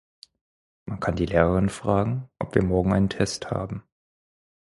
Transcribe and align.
Man 0.87 0.99
kann 0.99 1.15
die 1.15 1.27
Lehrerin 1.27 1.69
fragen, 1.69 2.27
ob 2.39 2.55
wir 2.55 2.63
morgen 2.63 2.91
einen 2.91 3.09
Test 3.09 3.51
haben. 3.51 3.83